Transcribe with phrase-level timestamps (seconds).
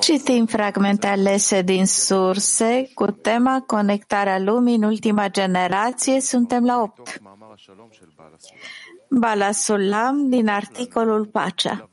[0.00, 6.20] Citim fragmente alese din surse cu tema Conectarea lumii în ultima generație.
[6.20, 7.20] Suntem la 8.
[9.08, 11.90] Bala Sulam din articolul Pacea.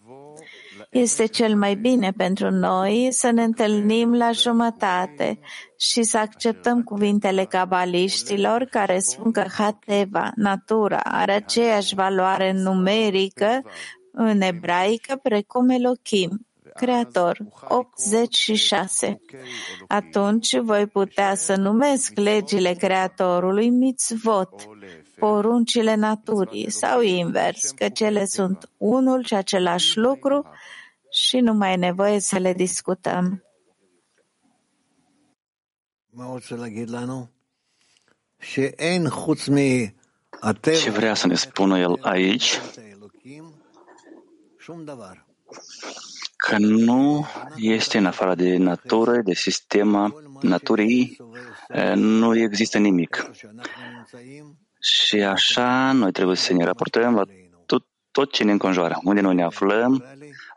[0.97, 5.39] Este cel mai bine pentru noi să ne întâlnim la jumătate
[5.77, 13.61] și să acceptăm cuvintele cabaliștilor care spun că Hateva, natura, are aceeași valoare numerică
[14.11, 19.21] în ebraică precum Elohim, Creator, 86.
[19.87, 24.67] Atunci voi putea să numesc legile Creatorului mitzvot,
[25.19, 30.45] poruncile naturii sau invers, că cele sunt unul și același lucru
[31.17, 33.43] și nu mai e nevoie să le discutăm.
[40.61, 42.59] Ce vrea să ne spună el aici?
[46.37, 47.25] Că nu
[47.55, 51.17] este în afară de natură, de sistema naturii,
[51.95, 53.31] nu există nimic.
[54.79, 57.23] Și așa noi trebuie să ne raportăm la
[57.65, 60.03] tot, tot ce ne înconjoară, unde noi ne aflăm,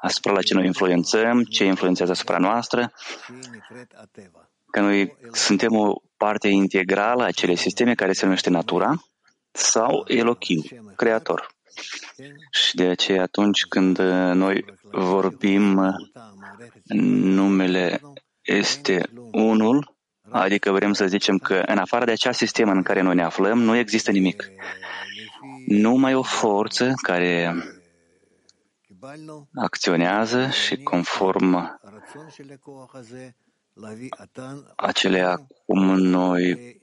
[0.00, 2.92] asupra la ce noi influențăm, ce influențează asupra noastră,
[4.70, 9.04] că noi suntem o parte integrală a acelei sisteme care se numește natura
[9.50, 10.62] sau Elohim,
[10.96, 11.54] creator.
[12.50, 13.98] Și de aceea atunci când
[14.32, 15.94] noi vorbim
[17.22, 18.00] numele
[18.40, 19.94] este unul,
[20.30, 23.58] adică vrem să zicem că în afară de acea sistemă în care noi ne aflăm,
[23.62, 24.50] nu există nimic.
[25.66, 27.54] Numai o forță care
[29.54, 31.80] acționează și conform
[34.76, 36.78] acelea cum noi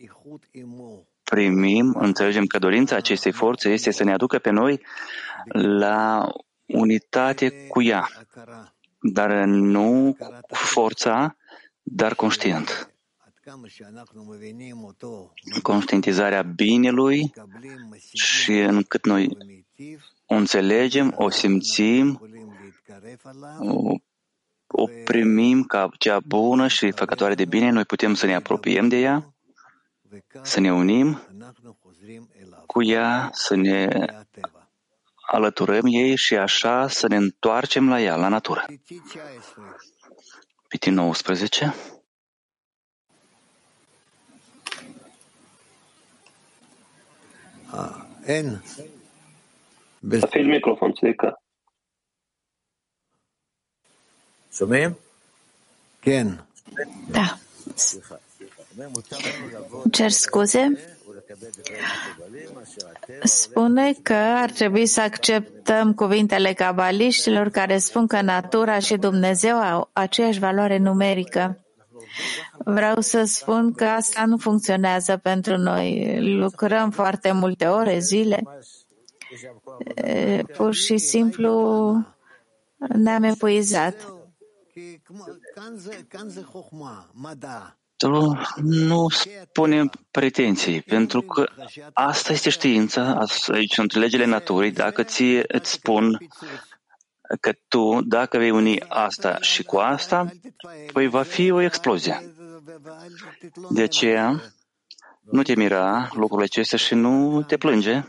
[1.23, 4.81] primim, înțelegem că dorința acestei forțe este să ne aducă pe noi
[5.53, 6.27] la
[6.65, 8.09] unitate cu ea,
[8.99, 11.37] dar nu cu forța,
[11.81, 12.91] dar conștient.
[15.61, 17.33] Conștientizarea binelui
[18.13, 19.37] și încât noi
[20.27, 22.21] o înțelegem, o simțim,
[23.59, 23.95] o,
[24.67, 28.99] o primim ca cea bună și făcătoare de bine, noi putem să ne apropiem de
[28.99, 29.33] ea,
[30.41, 31.21] să ne unim
[32.65, 33.87] cu ea, să ne
[35.21, 38.65] alăturăm ei și așa să ne întoarcem la ea, la natură.
[40.67, 41.75] Piti 19.
[48.27, 48.63] N
[50.10, 51.28] תפעיל מיקרופון, צביקה.
[54.52, 54.90] שומעים?
[56.02, 56.26] כן.
[57.08, 57.26] Da.
[59.92, 60.62] Cer scuze.
[63.22, 69.90] Spune că ar trebui să acceptăm cuvintele cabaliștilor care spun că natura și Dumnezeu au
[69.92, 71.58] aceeași valoare numerică.
[72.58, 76.16] Vreau să spun că asta nu funcționează pentru noi.
[76.20, 78.42] Lucrăm foarte multe ore, zile.
[80.57, 82.15] Pur și simplu
[82.77, 84.13] ne-am epuizat.
[87.97, 91.49] Tu nu spune pretenții, pentru că
[91.93, 94.71] asta este știința, aici sunt legile naturii.
[94.71, 96.27] Dacă ție îți spun
[97.39, 100.31] că tu, dacă vei uni asta și cu asta,
[100.93, 102.33] păi va fi o explozie.
[103.69, 104.41] De aceea,
[105.31, 108.03] nu te mira lucrurile acestea și nu te plânge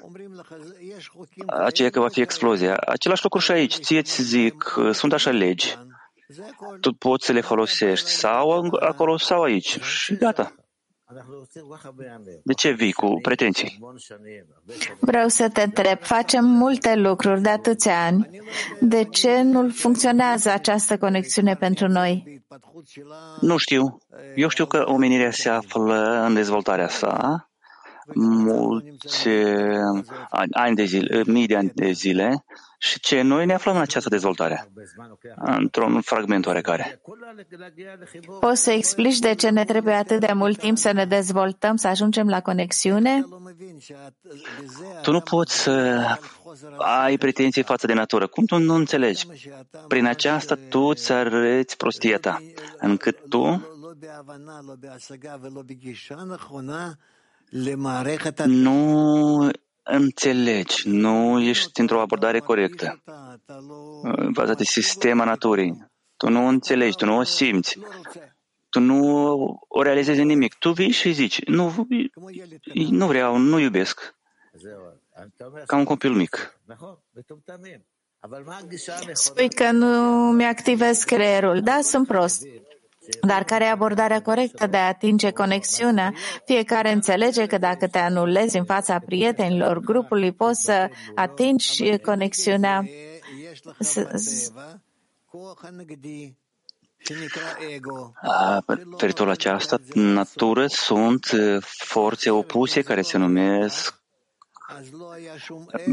[1.46, 2.76] aceea că va fi explozia.
[2.76, 3.78] Același lucru și aici.
[3.78, 5.78] Ție ți zic, sunt așa legi.
[6.80, 9.80] Tu poți să le folosești sau acolo sau aici.
[9.80, 10.52] Și gata.
[12.44, 13.78] De ce vii cu pretenții?
[15.00, 18.28] Vreau să te întreb, facem multe lucruri de atâția ani.
[18.80, 22.42] De ce nu funcționează această conexiune pentru noi?
[23.40, 23.98] Nu știu.
[24.34, 27.47] Eu știu că omenirea se află în dezvoltarea sa
[28.14, 29.28] mulți
[30.50, 32.44] ani de zile, mii de ani de zile
[32.78, 34.70] și ce noi ne aflăm în această dezvoltare,
[35.36, 37.00] într-un fragment oarecare.
[38.40, 41.88] Poți să explici de ce ne trebuie atât de mult timp să ne dezvoltăm, să
[41.88, 43.24] ajungem la conexiune?
[45.02, 46.04] Tu nu poți să
[46.76, 48.26] ai pretenții față de natură.
[48.26, 49.26] Cum tu nu înțelegi?
[49.88, 52.42] Prin aceasta tu îți arăți prostia ta,
[52.78, 53.66] încât tu
[58.44, 59.50] nu
[59.82, 63.02] înțelegi, nu ești într-o abordare corectă,
[64.32, 65.86] bazată de sistema naturii.
[66.16, 67.78] Tu nu înțelegi, tu nu o simți,
[68.68, 70.54] tu nu o realizezi nimic.
[70.54, 71.86] Tu vii și zici, nu,
[72.74, 74.14] nu vreau, nu iubesc.
[75.66, 76.60] Ca un copil mic.
[79.12, 79.86] Spui că nu
[80.32, 81.60] mi-activez creierul.
[81.60, 82.46] Da, sunt prost.
[83.20, 86.12] Dar care e abordarea corectă de a atinge conexiunea?
[86.44, 92.84] Fiecare înțelege că dacă te anulezi în fața prietenilor grupului, poți să atingi conexiunea.
[98.96, 101.30] Pe această natură sunt
[101.62, 104.02] forțe opuse care se numesc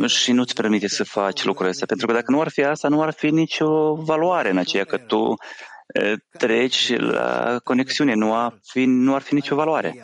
[0.06, 3.02] și nu-ți permite să faci lucrurile astea, pentru că dacă nu ar fi asta, nu
[3.02, 5.36] ar fi nicio valoare în aceea că tu
[6.38, 10.04] treci la conexiune, nu ar fi, nu ar fi nicio valoare.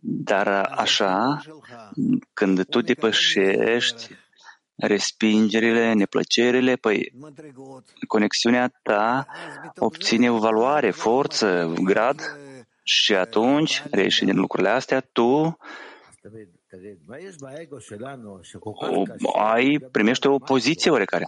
[0.00, 1.40] Dar așa,
[2.32, 4.08] când tu depășești
[4.76, 7.12] respingerile, neplăcerile, păi
[8.08, 9.26] conexiunea ta
[9.76, 12.20] obține o valoare, forță, grad
[12.82, 15.56] și atunci, reieși din lucrurile astea, tu
[19.38, 21.24] ai, primești o poziție oarecare.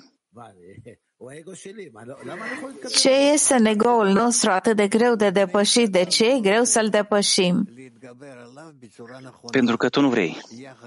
[2.90, 5.90] Ce este în ego-ul nostru atât de greu de depășit?
[5.90, 7.68] De ce e greu să-l depășim?
[9.50, 10.40] Pentru că tu nu vrei.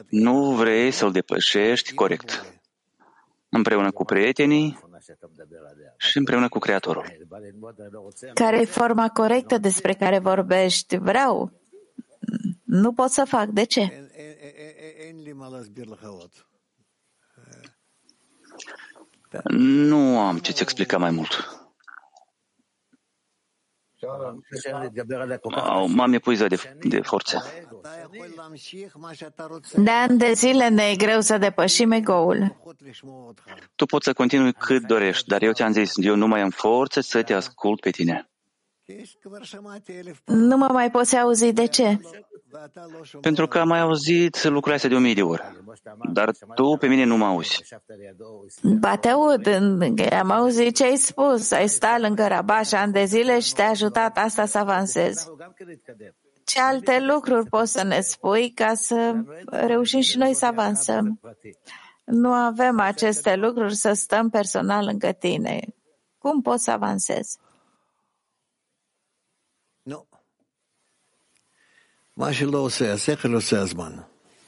[0.09, 2.61] Nu vrei să-l depășești corect.
[3.49, 4.79] Împreună cu prietenii
[5.97, 7.05] și împreună cu Creatorul.
[8.33, 10.97] Care e forma corectă despre care vorbești?
[10.97, 11.51] Vreau.
[12.63, 13.47] Nu pot să fac.
[13.47, 14.09] De ce?
[19.51, 21.59] Nu am ce-ți explica mai mult.
[25.87, 27.37] M-am epuizat de, de forțe.
[29.73, 32.55] De ani de zile ne e greu să depășim ego-ul.
[33.75, 36.99] Tu poți să continui cât dorești, dar eu ți-am zis, eu nu mai am forță
[36.99, 38.29] să te ascult pe tine.
[40.25, 41.99] Nu mă mai poți auzi de ce?
[43.21, 45.43] Pentru că am mai auzit lucrurile astea de o mie de ori.
[46.13, 47.63] Dar tu pe mine nu mă auzi.
[48.79, 49.47] Ba te aud,
[50.11, 51.51] am auzit ce ai spus.
[51.51, 55.27] Ai stat lângă Rabaș ani de zile și te-a ajutat asta să avansezi.
[56.43, 59.13] Ce alte lucruri poți să ne spui ca să
[59.45, 61.19] reușim și noi să avansăm?
[62.05, 65.59] Nu avem aceste lucruri să stăm personal lângă tine.
[66.17, 67.37] Cum poți să avansezi?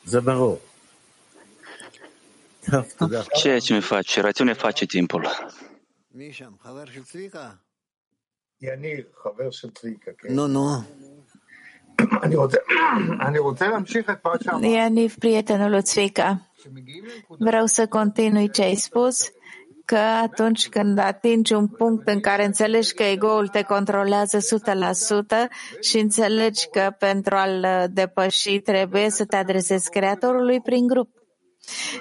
[0.05, 0.61] זה ברור.
[3.43, 5.29] Ceea ce mi face rațiune face timpul.
[10.29, 10.85] Nu, nu.
[14.63, 16.51] Ianiv, prietenul lui Tzvika.
[17.39, 19.31] Vreau să continui ce ai spus
[19.92, 24.42] că atunci când atingi un punct în care înțelegi că ego-ul te controlează 100%
[25.82, 31.10] și înțelegi că pentru a-l depăși trebuie să te adresezi Creatorului prin grup.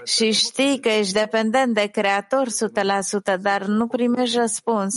[0.05, 4.95] Și știi că ești dependent de Creator 100%, dar nu primești răspuns.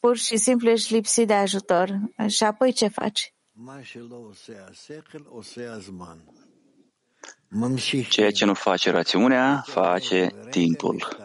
[0.00, 1.98] Pur și simplu ești lipsit de ajutor.
[2.26, 3.34] Și apoi ce faci?
[8.08, 11.16] Ceea ce nu face rațiunea, face timpul.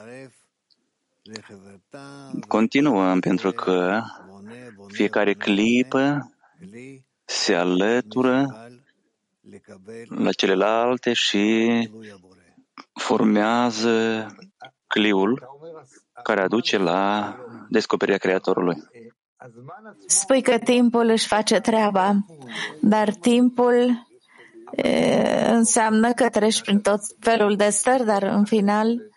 [2.48, 4.02] Continuăm pentru că
[4.88, 6.32] fiecare clipă
[7.26, 8.46] se alătură
[10.10, 11.70] la celelalte și
[12.94, 14.26] formează
[14.88, 15.50] cliul
[16.24, 17.36] care aduce la
[17.70, 18.78] descoperirea Creatorului.
[20.06, 22.26] Spui că timpul își face treaba,
[22.82, 24.08] dar timpul
[25.48, 29.12] înseamnă că treci prin tot felul de stări, dar în final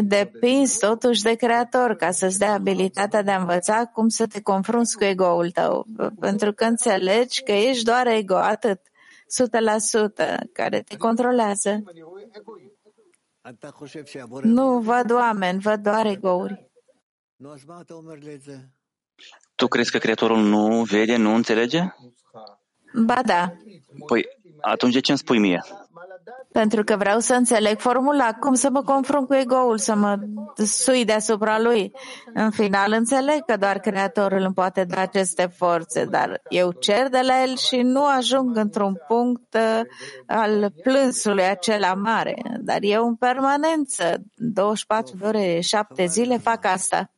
[0.00, 4.96] depinzi totuși de creator ca să-ți dea abilitatea de a învăța cum să te confrunți
[4.96, 5.86] cu ego-ul tău,
[6.20, 11.82] pentru că înțelegi că ești doar ego, atât, 100%, care te controlează.
[14.42, 16.70] Nu văd oameni, văd doar ego-uri.
[19.54, 21.80] Tu crezi că Creatorul nu vede, nu înțelege?
[23.04, 23.52] Ba da.
[24.06, 24.24] Păi
[24.60, 25.62] atunci de ce îmi spui mie?
[26.52, 30.18] Pentru că vreau să înțeleg formula, cum să mă confrunt cu ego-ul, să mă
[30.64, 31.92] sui deasupra lui.
[32.34, 37.20] În final înțeleg că doar Creatorul îmi poate da aceste forțe, dar eu cer de
[37.22, 39.80] la el și nu ajung într-un punct uh,
[40.26, 42.42] al plânsului acela mare.
[42.60, 47.12] Dar eu în permanență, 24 de ore, 7 zile fac asta.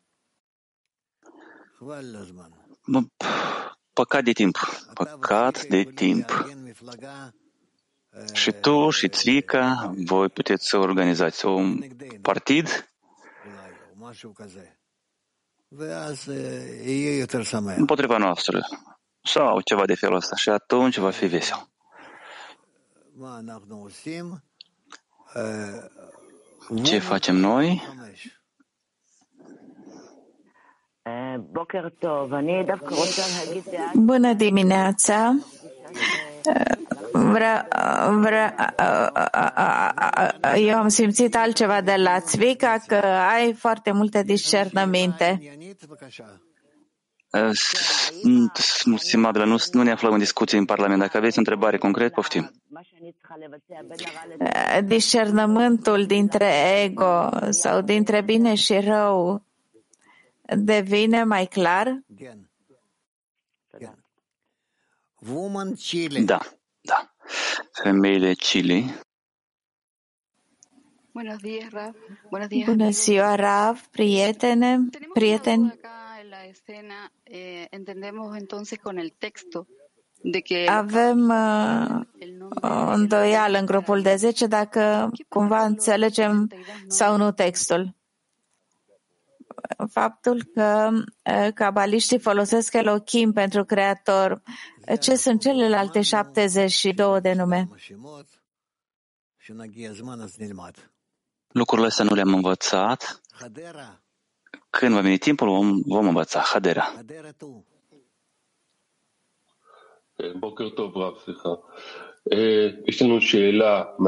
[3.93, 4.59] Păcat de timp.
[4.95, 6.45] Păcat de timp.
[8.33, 11.83] Și tu și Tzvica, voi puteți să organizați un
[12.23, 12.89] partid
[17.77, 18.61] împotriva noastră
[19.23, 21.69] sau ceva de felul ăsta și atunci va fi vesel.
[26.83, 27.83] Ce facem noi?
[33.95, 35.35] Bună dimineața!
[37.13, 37.69] Vre,
[38.11, 38.55] vre,
[40.57, 42.95] eu am simțit altceva de la Țvica, că
[43.37, 45.41] ai foarte multe discernăminte.
[48.97, 51.01] Stimabilă, nu, nu ne aflăm în discuție în Parlament.
[51.01, 52.51] Dacă aveți întrebare concret, poftim.
[54.85, 59.45] Discernământul dintre ego sau dintre bine și rău
[60.57, 62.01] devine mai clar?
[66.25, 66.41] Da,
[66.81, 67.15] da.
[67.73, 68.85] Femeile Chile.
[72.67, 74.79] Bună ziua, Rav, prietene,
[75.13, 75.81] prieteni.
[80.67, 82.01] Avem uh,
[82.63, 86.49] o îndoială în grupul de 10 dacă cumva înțelegem
[86.89, 87.95] sau nu textul
[89.91, 90.91] faptul că
[91.55, 94.43] cabaliștii folosesc Elohim pentru creator.
[95.01, 97.69] Ce sunt celelalte 72 de nume?
[101.49, 103.21] Lucrurile astea nu le-am învățat.
[104.71, 106.41] Când va veni timpul, vom, vom învăța.
[106.41, 106.93] Hadera.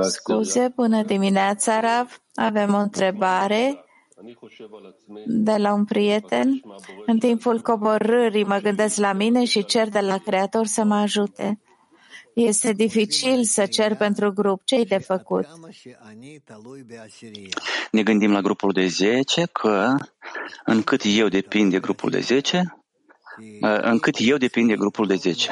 [0.02, 2.22] Scuze, bună dimineața, Rav.
[2.34, 3.83] Avem o întrebare
[5.26, 6.60] de la un prieten.
[7.06, 11.60] În timpul coborârii mă gândesc la mine și cer de la Creator să mă ajute.
[12.34, 14.60] Este dificil să cer pentru grup.
[14.64, 15.46] ce de făcut?
[17.90, 19.94] Ne gândim la grupul de 10 că
[20.64, 22.78] încât eu depind de grupul de 10,
[23.80, 25.50] încât eu depind de grupul de 10.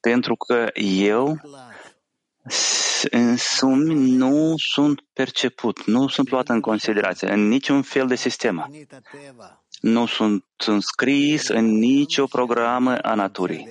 [0.00, 1.36] Pentru că eu
[3.10, 8.70] însumi nu sunt perceput, nu sunt luat în considerație în niciun fel de sistem.
[9.80, 13.68] Nu sunt înscris în nicio programă a naturii.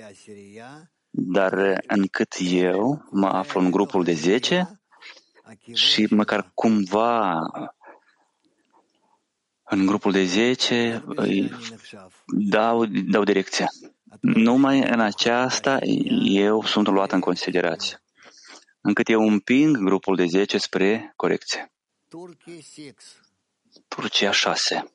[1.10, 4.80] Dar încât eu mă aflu în grupul de 10
[5.74, 7.40] și măcar cumva
[9.64, 11.52] în grupul de 10 îi
[12.26, 13.66] dau, dau direcția.
[14.20, 15.78] Numai în aceasta
[16.22, 18.00] eu sunt luat în considerație
[18.86, 21.72] încât eu împing grupul de 10 spre corecție.
[23.88, 24.90] Turcia 6.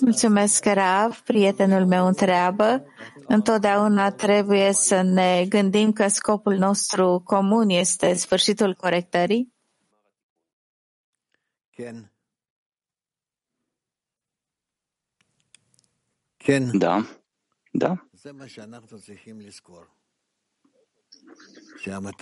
[0.00, 1.20] Mulțumesc, Rav.
[1.20, 2.84] Prietenul meu întreabă.
[3.26, 9.52] Întotdeauna trebuie să ne gândim că scopul nostru comun este sfârșitul corectării?
[16.78, 17.06] Da.
[17.70, 18.08] Da.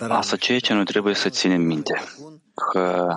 [0.07, 2.03] Asta ceea ce noi trebuie să ținem minte,
[2.71, 3.07] că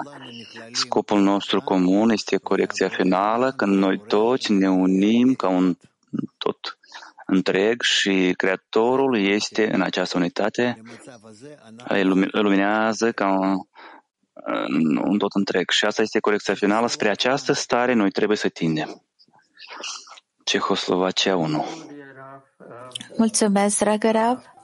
[0.72, 5.76] scopul nostru comun este corecția finală, când noi toți ne unim ca un
[6.38, 6.78] tot
[7.26, 10.82] întreg și Creatorul este în această unitate,
[11.88, 13.58] îl luminează ca un,
[15.04, 15.70] un tot întreg.
[15.70, 16.86] Și asta este corecția finală.
[16.86, 19.02] Spre această stare noi trebuie să tindem.
[20.44, 21.64] Cehoslovacia 1.
[23.16, 24.55] Mulțumesc, Ragarav.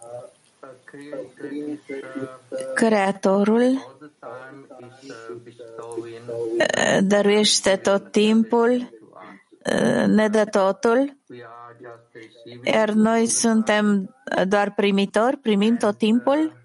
[2.74, 3.96] Creatorul
[7.00, 8.90] dăruiește tot timpul,
[10.06, 11.16] ne dă totul,
[12.64, 14.16] iar noi suntem
[14.48, 16.60] doar primitori, primim tot timpul.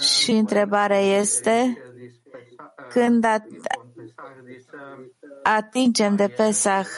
[0.00, 1.82] Și întrebarea este
[2.88, 3.26] când
[5.42, 6.88] atingem de Pesach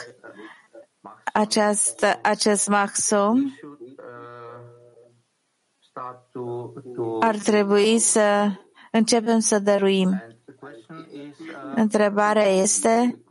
[1.33, 3.59] această, acest maxim,
[7.19, 8.51] ar trebui să
[8.91, 10.23] începem să dăruim.
[11.75, 13.23] Întrebarea este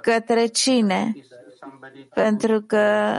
[0.00, 1.12] către cine?
[2.14, 3.18] Pentru că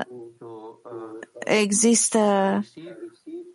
[1.39, 2.60] există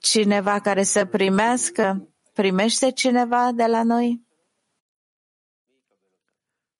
[0.00, 2.08] cineva care să primească?
[2.32, 4.26] Primește cineva de la noi?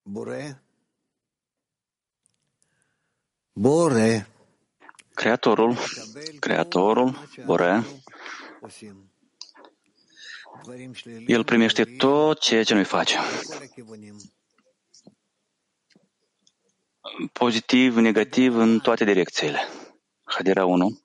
[0.01, 0.63] Bore.
[3.53, 4.31] Bore.
[5.13, 5.75] Creatorul,
[6.39, 7.83] Creatorul, Bore,
[11.27, 13.21] el primește tot ceea ce noi facem.
[17.31, 19.59] Pozitiv, negativ, în toate direcțiile.
[20.23, 20.99] Hadera 1.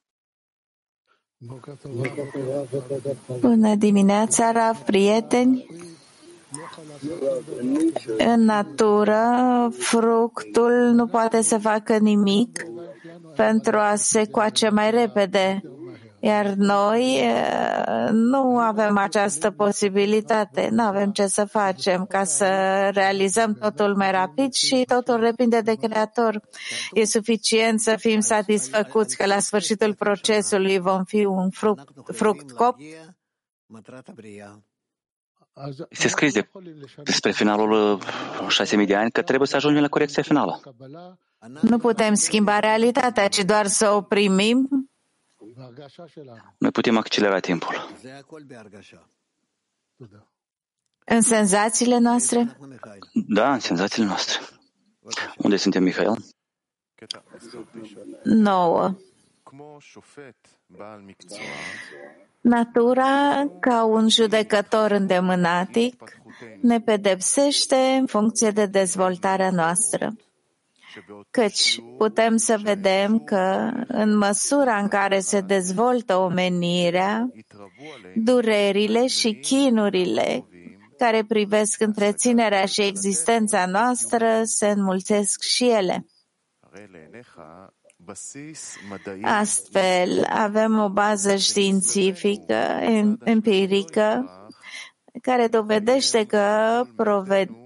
[3.40, 5.66] Bună dimineața, Rav, prieteni!
[8.18, 9.22] În natură,
[9.78, 12.66] fructul nu poate să facă nimic
[13.36, 15.62] pentru a se coace mai repede
[16.26, 22.46] Iar noi uh, nu avem această posibilitate, nu avem ce să facem ca să
[22.92, 26.40] realizăm totul mai rapid și totul depinde de Creator.
[26.92, 32.76] E suficient să fim satisfăcuți că la sfârșitul procesului vom fi un fruct, fruct cop
[35.88, 36.48] este scris de,
[37.02, 37.98] despre finalul
[38.64, 40.60] 6.000 de ani că trebuie să ajungem la corecția finală.
[41.60, 44.68] Nu putem schimba realitatea, ci doar să o primim.
[46.58, 47.74] Noi putem accelera timpul.
[51.04, 52.56] În senzațiile noastre?
[53.26, 54.40] Da, în senzațiile noastre.
[55.36, 56.24] Unde suntem, Mihail?
[58.24, 58.94] Nouă.
[62.40, 66.04] Natura, ca un judecător îndemânatic,
[66.60, 70.12] ne pedepsește în funcție de dezvoltarea noastră.
[71.30, 77.30] Căci putem să vedem că, în măsura în care se dezvoltă omenirea,
[78.14, 80.46] durerile și chinurile
[80.98, 86.06] care privesc întreținerea și existența noastră se înmulțesc și ele.
[89.22, 92.54] Astfel, avem o bază științifică,
[93.24, 94.24] empirică,
[95.22, 96.82] care dovedește că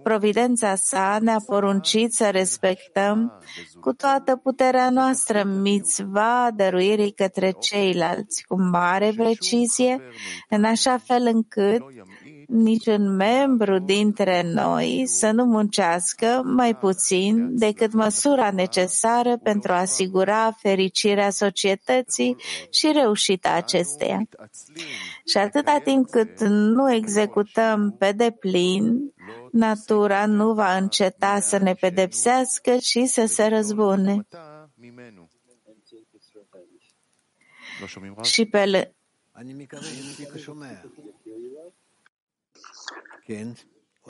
[0.03, 3.33] providența sa ne-a poruncit să respectăm
[3.81, 10.01] cu toată puterea noastră mițva dăruirii către ceilalți, cu mare precizie,
[10.49, 11.83] în așa fel încât
[12.51, 20.51] niciun membru dintre noi să nu muncească mai puțin decât măsura necesară pentru a asigura
[20.59, 22.37] fericirea societății
[22.71, 24.23] și reușita acesteia.
[25.25, 29.13] Și atâta timp cât nu executăm pe deplin,
[29.53, 34.27] natura nu va înceta să ne pedepsească și să se răzbune.
[38.23, 38.93] Și pe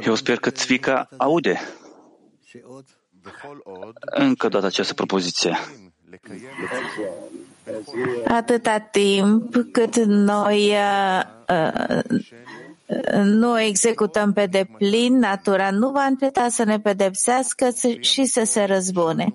[0.00, 1.60] eu sper că Țvica aude
[4.00, 5.58] încă o dată această propoziție.
[8.24, 12.02] Atâta timp cât noi uh, uh,
[13.24, 17.68] nu executăm pe deplin, natura nu va înceta să ne pedepsească
[18.00, 19.34] și să se răzbune.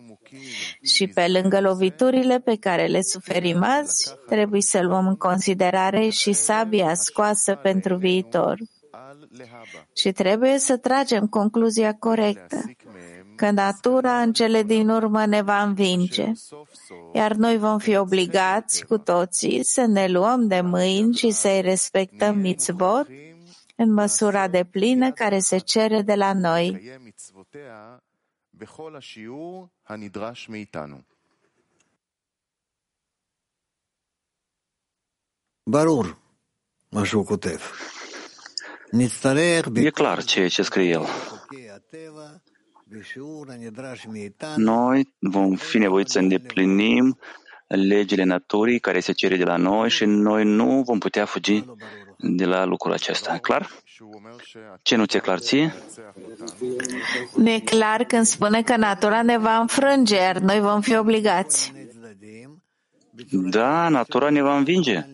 [0.82, 6.34] Și pe lângă loviturile pe care le suferim azi, trebuie să luăm în considerare și
[6.34, 8.58] sabia scoasă pentru viitor.
[9.96, 12.64] Și trebuie să tragem concluzia corectă,
[13.36, 16.32] că natura în cele din urmă ne va învinge,
[17.14, 22.38] iar noi vom fi obligați cu toții să ne luăm de mâini și să-i respectăm
[22.38, 23.08] mitzvot
[23.76, 27.00] în măsura de plină care se cere de la noi.
[35.64, 36.18] Barur,
[36.90, 37.72] mă șucutev.
[39.74, 41.06] E clar ceea ce scrie el.
[44.56, 47.20] Noi vom fi nevoiți să îndeplinim
[47.68, 51.64] legile naturii care se cere de la noi și noi nu vom putea fugi
[52.18, 53.38] de la lucrul acesta.
[53.38, 53.70] Clar?
[54.82, 55.74] Ce nu ți-e clar ție?
[57.36, 61.74] Nu e clar când spune că natura ne va înfrânge, iar noi vom fi obligați.
[63.32, 65.06] Da, natura ne va învinge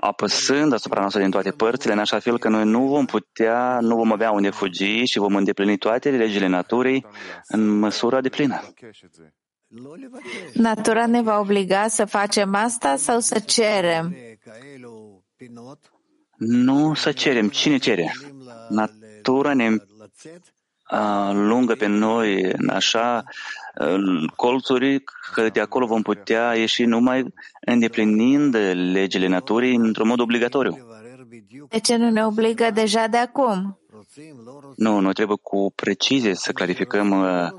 [0.00, 3.96] apăsând asupra noastră din toate părțile, în așa fel că noi nu vom putea, nu
[3.96, 7.06] vom avea unde fugi și vom îndeplini toate legile naturii
[7.46, 8.60] în măsura de plină.
[10.52, 14.16] Natura ne va obliga să facem asta sau să cerem?
[16.36, 17.48] Nu să cerem.
[17.48, 18.12] Cine cere?
[18.68, 19.68] Natura ne
[21.32, 23.24] lungă pe noi în așa
[24.36, 27.24] colțuri că de acolo vom putea ieși numai
[27.60, 28.56] îndeplinind
[28.92, 30.78] legile naturii într-un mod obligatoriu.
[31.68, 33.78] De ce nu ne obligă deja de acum?
[34.76, 37.50] Nu, noi trebuie cu precizie să clarificăm uh,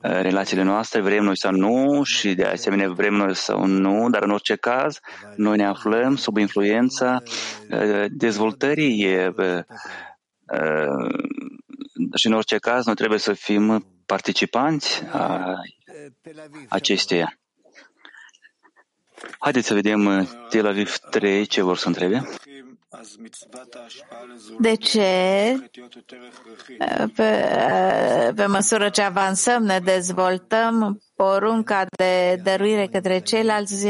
[0.00, 4.30] relațiile noastre, vrem noi sau nu și de asemenea vrem noi sau nu, dar în
[4.30, 5.00] orice caz
[5.36, 7.22] noi ne aflăm sub influența
[7.70, 9.62] uh, dezvoltării uh,
[12.14, 15.54] și în orice caz noi trebuie să fim participanți a
[16.68, 17.38] acesteia.
[19.38, 22.28] Haideți să vedem uh, Tel Aviv 3 ce vor să întrebe.
[24.58, 25.00] De ce,
[27.14, 33.86] pe, pe măsură ce avansăm, ne dezvoltăm, porunca de dăruire către ceilalți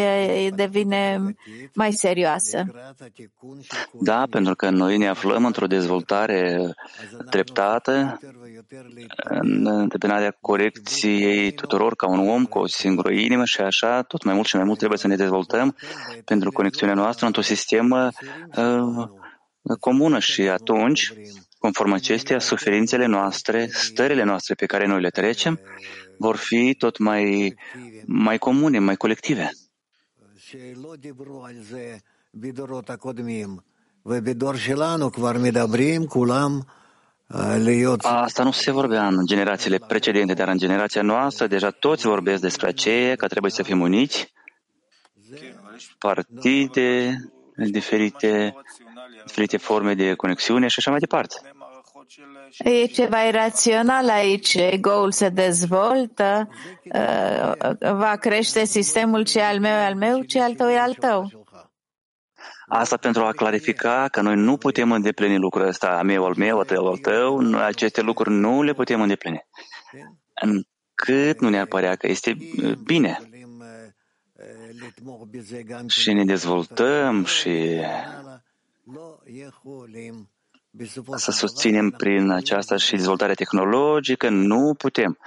[0.55, 1.35] devine
[1.75, 2.65] mai serioasă.
[3.93, 6.71] Da, pentru că noi ne aflăm într-o dezvoltare
[7.31, 8.19] treptată
[9.29, 14.35] în întâmpinarea corecției tuturor ca un om cu o singură inimă și așa, tot mai
[14.35, 15.77] mult și mai mult trebuie să ne dezvoltăm
[16.25, 18.11] pentru conexiunea noastră într-o sistemă
[18.57, 19.09] uh,
[19.81, 21.13] comună și atunci,
[21.59, 25.61] conform acestea, suferințele noastre, stările noastre pe care noi le trecem,
[26.19, 27.55] vor fi tot mai,
[28.07, 29.51] mai comune, mai colective.
[38.03, 42.69] Asta nu se vorbea în generațiile precedente, dar în generația noastră deja toți vorbesc despre
[42.69, 44.33] aceea că trebuie să fim uniți,
[45.99, 47.17] partide,
[47.57, 48.55] diferite,
[49.25, 51.56] diferite forme de conexiune și așa mai departe.
[52.59, 54.55] E ceva irațional aici.
[54.55, 56.49] Ego-ul se dezvoltă,
[56.85, 60.95] uh, va crește sistemul ce al meu e al meu, ce al tău e al
[60.95, 61.45] tău.
[62.69, 66.59] Asta pentru a clarifica că noi nu putem îndeplini lucrul ăsta, a meu, al meu,
[66.59, 69.47] al tău, al tău, noi aceste lucruri nu le putem îndeplini.
[70.35, 72.37] Încât nu ne-ar părea că este
[72.85, 73.19] bine.
[75.87, 77.81] Și ne dezvoltăm și
[81.17, 85.19] să susținem prin aceasta și dezvoltarea tehnologică, nu putem.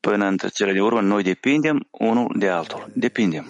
[0.00, 2.90] Până între cele de urmă, noi depindem unul de altul.
[2.94, 3.46] Depindem.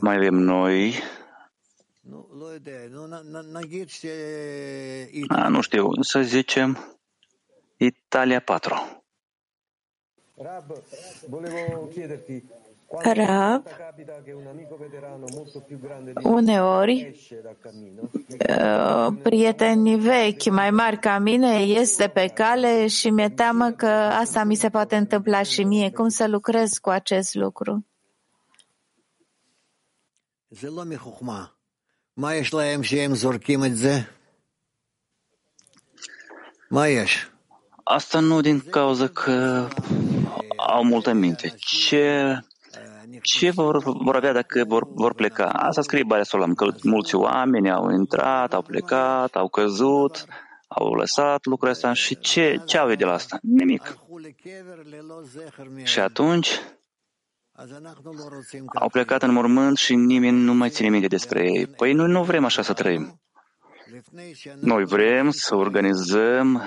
[0.00, 0.94] Mai avem noi
[5.28, 6.98] a, nu știu, să zicem
[7.76, 9.02] Italia 4.
[12.90, 13.66] Rab,
[16.22, 17.16] uneori
[18.48, 23.86] uh, prietenii vechi mai mari ca mine ies de pe cale și mi-e teamă că
[23.86, 25.90] asta mi se poate întâmpla și mie.
[25.90, 27.86] Cum să lucrez cu acest lucru?
[37.84, 39.68] Asta nu din cauza că
[40.56, 41.54] au multă minte.
[41.58, 42.38] Ce
[43.22, 45.44] ce vor, vor avea dacă vor, vor pleca?
[45.44, 50.24] Asta scrie Barea Solam, că mulți oameni au intrat, au plecat, au căzut,
[50.68, 53.38] au lăsat lucrul ăsta și ce, ce au de la asta?
[53.42, 53.98] Nimic.
[55.82, 56.60] Și atunci
[58.74, 61.66] au plecat în mormânt și nimeni nu mai ține minte despre ei.
[61.66, 63.20] Păi noi nu vrem așa să trăim.
[64.60, 66.62] Noi vrem să organizăm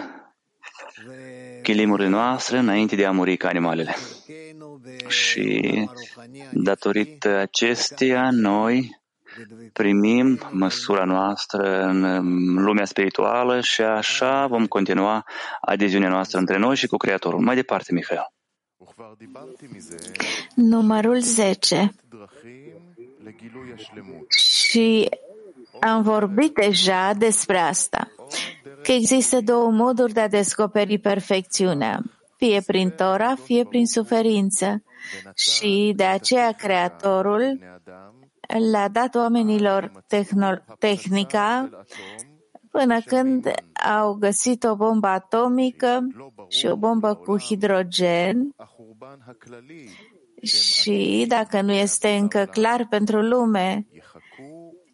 [1.61, 3.95] chilimurile noastre înainte de a muri ca animalele.
[5.07, 5.89] Și
[6.51, 8.99] datorită acesteia, noi
[9.73, 12.23] primim măsura noastră în
[12.63, 15.25] lumea spirituală și așa vom continua
[15.61, 17.39] adeziunea noastră între noi și cu Creatorul.
[17.39, 18.31] Mai departe, Mihail.
[20.55, 21.93] Numărul 10.
[24.29, 25.09] Și
[25.79, 28.11] am vorbit deja despre asta,
[28.83, 32.01] că există două moduri de a descoperi perfecțiunea,
[32.41, 34.83] fie prin Tora, fie prin suferință.
[35.35, 37.59] Și de aceea Creatorul
[38.71, 39.91] le-a dat oamenilor
[40.79, 41.69] tehnica
[42.71, 43.51] până când
[43.99, 45.99] au găsit o bombă atomică
[46.47, 48.55] și o bombă cu hidrogen
[50.41, 53.87] și dacă nu este încă clar pentru lume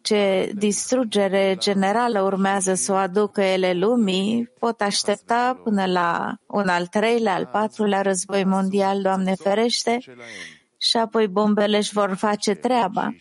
[0.08, 6.86] ce distrugere generală urmează să o aducă ele lumii, pot aștepta până la un al
[6.86, 9.98] treilea, al patrulea război mondial, Doamne ferește,
[10.78, 13.14] și apoi bombele își vor face treaba.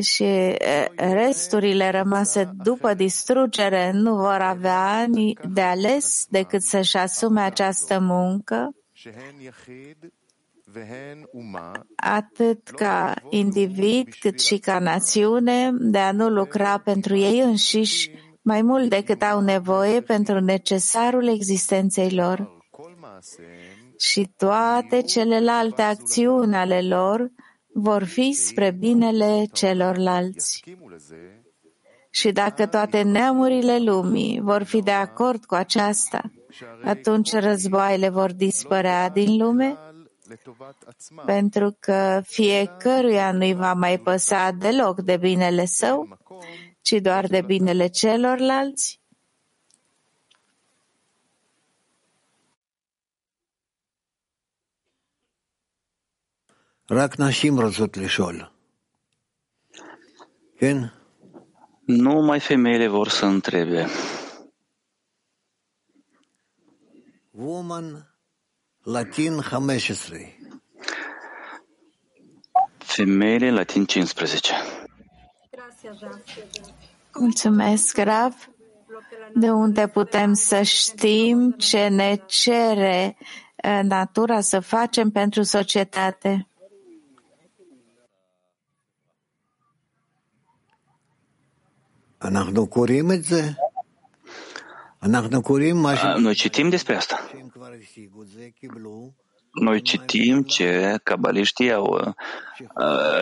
[0.00, 0.56] Și
[0.96, 5.06] resturile rămase după distrugere nu vor avea
[5.48, 8.74] de ales decât să-și asume această muncă
[11.96, 18.10] atât ca individ cât și ca națiune, de a nu lucra pentru ei înșiși
[18.42, 22.62] mai mult decât au nevoie pentru necesarul existenței lor.
[23.98, 27.30] Și toate celelalte acțiuni ale lor
[27.74, 30.64] vor fi spre binele celorlalți.
[32.10, 36.30] Și dacă toate neamurile lumii vor fi de acord cu aceasta,
[36.84, 39.78] atunci războaiele vor dispărea din lume
[41.26, 46.18] pentru că fiecăruia nu-i va mai păsa deloc de binele său,
[46.80, 49.02] ci doar de binele celorlalți?
[56.86, 57.94] Rac nashim răzut
[61.84, 63.86] Nu, mai femeile vor să întrebe.
[67.30, 68.13] Woman
[68.84, 70.38] Latin 15.
[72.78, 74.52] Femeile latin 15.
[77.14, 78.48] Mulțumesc, Rav.
[79.34, 83.16] De unde putem să știm ce ne cere
[83.64, 86.48] uh, natura să facem pentru societate?
[96.18, 97.30] Noi citim despre asta.
[99.52, 102.12] Noi citim ce cabaliștii au uh,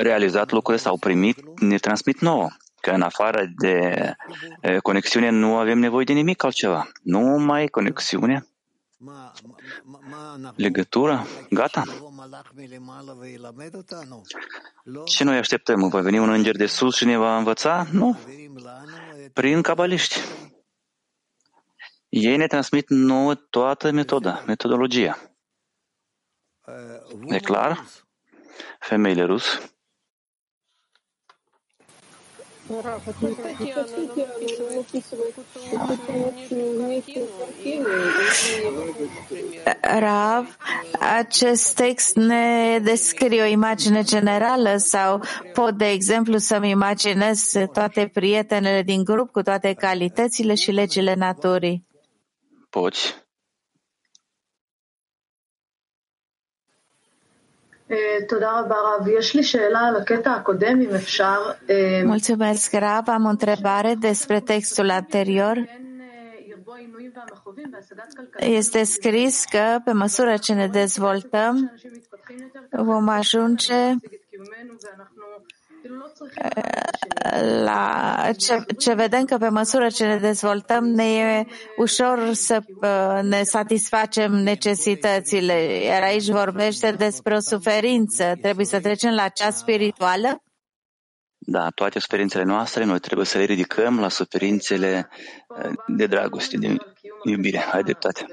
[0.00, 2.48] realizat lucrurile sau primit, ne transmit nouă
[2.80, 3.92] că în afară de
[4.62, 6.88] uh, conexiune nu avem nevoie de nimic altceva.
[7.02, 8.46] Numai conexiune,
[10.54, 11.82] legătură, gata.
[15.04, 15.88] Ce noi așteptăm?
[15.88, 17.86] Va veni un înger de sus și ne va învăța?
[17.90, 18.18] Nu.
[19.32, 20.20] Prin cabaliști.
[22.14, 25.18] Ei ne transmit nouă toată metoda, metodologia.
[27.26, 27.84] E clar?
[28.78, 29.72] Femeile rus.
[39.80, 40.56] Rav,
[41.00, 45.22] acest text ne descrie o imagine generală sau
[45.52, 51.90] pot, de exemplu, să-mi imaginez toate prietenele din grup cu toate calitățile și legile naturii?
[52.72, 53.24] Poți.
[62.04, 63.08] Mulțumesc, Rav.
[63.08, 65.64] Am o întrebare despre textul anterior.
[68.38, 71.72] Este scris că pe măsură ce ne dezvoltăm,
[72.70, 73.94] vom ajunge
[77.64, 82.62] la ce, ce vedem că pe măsură ce ne dezvoltăm ne e ușor să
[83.22, 85.82] ne satisfacem necesitățile.
[85.84, 88.32] Iar aici vorbește despre o suferință.
[88.40, 90.42] Trebuie să trecem la cea spirituală?
[91.38, 95.08] Da, toate suferințele noastre, noi trebuie să le ridicăm la suferințele
[95.86, 96.76] de dragoste, de
[97.24, 97.64] iubire.
[97.72, 98.26] Ai dreptate.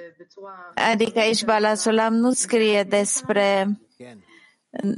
[0.91, 3.67] Adică aici Balasulam nu scrie despre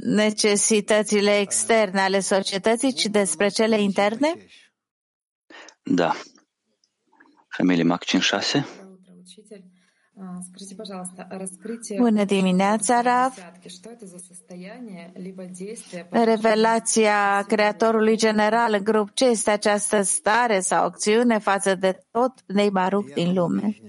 [0.00, 4.34] necesitățile externe ale societății, ci despre cele interne?
[5.82, 6.12] Da.
[7.48, 8.66] Femeile Mac 6.
[11.96, 13.34] Bună dimineața, Rav!
[16.10, 23.12] Revelația Creatorului General în grup, ce este această stare sau acțiune față de tot Neibaruc
[23.12, 23.80] din lume?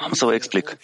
[0.00, 0.76] Am să vă explic.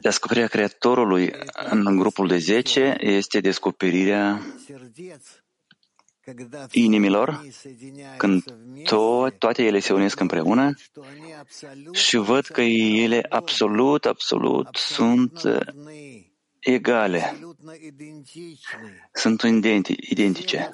[0.00, 1.32] Descoperirea Creatorului
[1.70, 4.40] în grupul de 10 este descoperirea
[6.70, 7.42] inimilor,
[8.16, 8.42] când
[8.82, 10.74] to- toate ele se unesc împreună
[11.92, 15.42] și văd că ele absolut, absolut sunt
[16.58, 17.38] egale,
[19.12, 19.42] sunt
[20.00, 20.70] identice.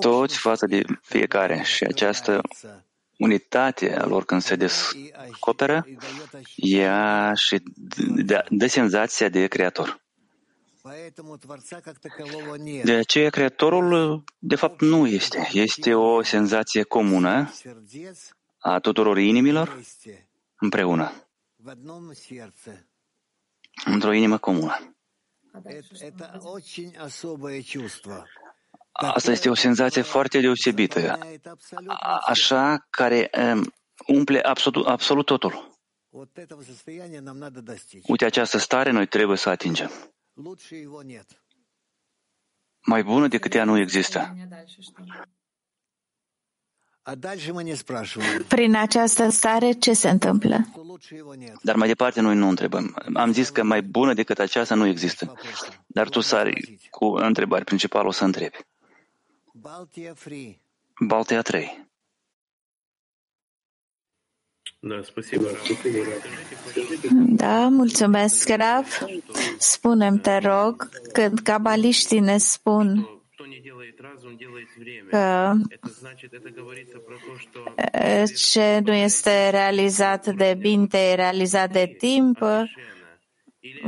[0.00, 1.62] Toți față de fiecare.
[1.62, 2.40] și această
[3.18, 5.86] unitate a lor când se descoperă,
[6.56, 7.62] ea și
[8.24, 10.00] dă, dă senzația de creator.
[12.84, 15.48] De aceea, Creatorul, de fapt, nu este.
[15.52, 17.52] Este o senzație comună
[18.58, 19.80] a tuturor inimilor
[20.58, 21.12] împreună,
[23.84, 24.96] într-o inimă comună.
[29.00, 31.18] Asta este o senzație foarte deosebită,
[32.26, 33.72] așa care um,
[34.06, 35.78] umple absolut, absolut totul.
[38.06, 39.90] Uite, această stare noi trebuie să atingem.
[42.86, 44.36] Mai bună decât ea nu există.
[48.48, 50.56] Prin această stare, ce se întâmplă?
[51.62, 52.96] Dar mai departe noi nu întrebăm.
[53.14, 55.34] Am zis că mai bună decât aceasta nu există.
[55.86, 57.64] Dar tu sari cu întrebări.
[57.64, 58.56] Principal o să întrebi.
[61.00, 61.86] Baltia 3.
[67.36, 68.86] Da, mulțumesc, Rav.
[69.58, 73.08] Spunem, te rog, când cabaliștii ne spun
[75.10, 75.52] că
[78.36, 82.38] ce nu este realizat de minte, e realizat de timp,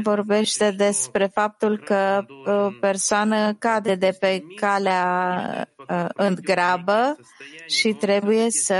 [0.02, 5.68] vorbește despre faptul că o persoană cade de pe calea
[6.14, 7.16] în grabă
[7.66, 8.76] și trebuie să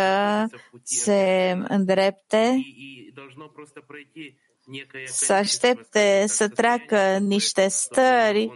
[0.83, 2.57] se îndrepte,
[5.07, 8.51] să aștepte să treacă niște stări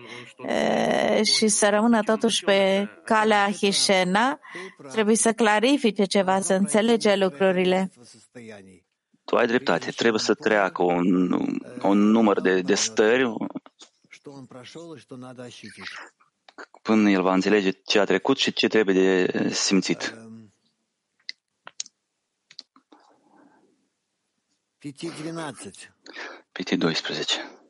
[1.23, 4.38] și să rămână totuși pe calea Hishena,
[4.92, 7.90] trebuie să clarifice ceva, să înțelege lucrurile.
[9.25, 9.91] Tu ai dreptate.
[9.91, 11.33] Trebuie să treacă un,
[11.83, 13.35] un număr de, de stări
[16.83, 20.15] până el va înțelege ce a trecut și ce trebuie de simțit.
[26.53, 27.63] Piti 12.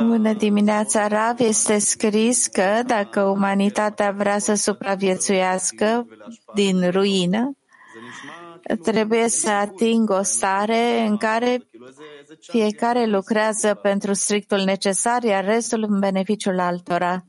[0.00, 1.40] Bună dimineața, Rav.
[1.40, 6.06] Este scris că dacă umanitatea vrea să supraviețuiască
[6.54, 7.56] din ruină,
[8.82, 11.68] trebuie să atingă o stare în care
[12.40, 17.24] fiecare lucrează pentru strictul necesar, iar restul în beneficiul altora.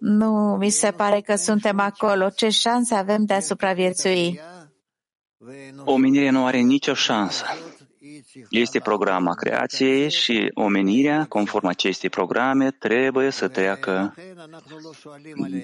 [0.00, 2.28] Nu mi se pare că suntem acolo.
[2.28, 4.40] Ce șanse avem de a supraviețui?
[5.84, 7.44] Omenirea nu are nicio șansă.
[8.50, 14.14] Este programa creației și omenirea, conform acestei programe, trebuie să treacă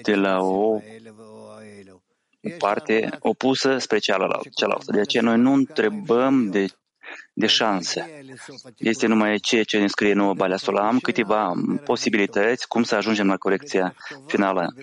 [0.01, 0.79] de la o
[2.57, 4.49] parte opusă spre cealaltă.
[4.85, 6.67] De aceea noi nu întrebăm de
[7.33, 8.23] de șanse.
[8.77, 11.51] Este numai ceea ce ne scrie nouă Balea Solam, câteva
[11.83, 13.95] posibilități cum să ajungem la corecția
[14.27, 14.73] finală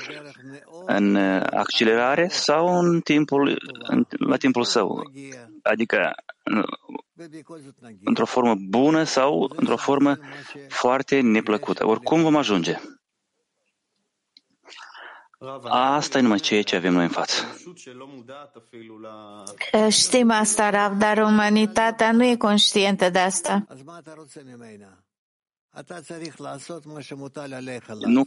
[0.87, 1.16] în
[1.50, 5.03] accelerare sau în timpul, în, la timpul său,
[5.62, 6.14] adică
[8.05, 10.18] într-o formă bună sau într-o formă
[10.68, 11.87] foarte neplăcută.
[11.87, 12.81] Oricum vom ajunge.
[15.68, 17.57] Asta e numai ceea ce avem noi în față.
[19.88, 23.66] Știm asta, Rav, dar umanitatea nu e conștientă de asta.
[28.04, 28.24] Nu